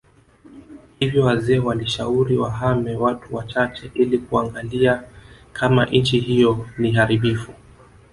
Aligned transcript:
Hivyo 0.99 1.25
wazee 1.25 1.59
walishauri 1.59 2.37
wahame 2.37 2.95
watu 2.95 3.35
wachache 3.35 3.91
ili 3.93 4.17
kuangalia 4.17 5.03
kama 5.53 5.85
nchii 5.85 6.19
hiyo 6.19 6.67
ni 6.77 6.91
haribifu 6.91 7.53